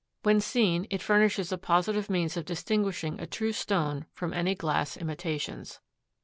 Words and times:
When 0.23 0.41
seen 0.41 0.87
it 0.89 1.03
furnishes 1.03 1.51
a 1.51 1.59
positive 1.59 2.09
means 2.09 2.35
of 2.35 2.43
distinguishing 2.43 3.19
a 3.21 3.27
true 3.27 3.51
stone 3.51 4.07
from 4.13 4.33
any 4.33 4.55
glass 4.55 4.97
imitations. 4.97 5.79